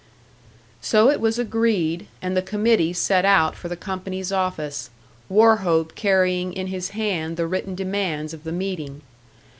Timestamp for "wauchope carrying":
5.29-6.53